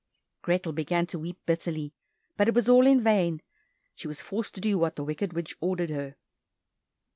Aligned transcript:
Grethel 0.41 0.73
began 0.73 1.05
to 1.05 1.19
weep 1.19 1.37
bitterly, 1.45 1.93
but 2.35 2.47
it 2.47 2.55
was 2.55 2.67
all 2.67 2.87
in 2.87 3.03
vain, 3.03 3.39
she 3.93 4.07
was 4.07 4.19
forced 4.19 4.55
to 4.55 4.59
do 4.59 4.75
what 4.79 4.95
the 4.95 5.03
wicked 5.03 5.31
witch 5.33 5.55
ordered 5.61 5.91
her. 5.91 6.15